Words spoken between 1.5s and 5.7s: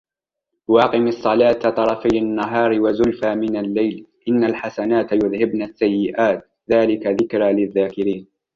طرفي النهار وزلفا من الليل إن الحسنات يذهبن